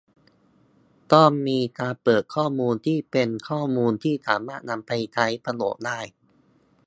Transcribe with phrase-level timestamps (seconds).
[1.13, 5.99] ต้องมีการเปิดข้อมูลที่เป็นข้อมูลที่สามารถนำไปใช้ประโยชน์ได้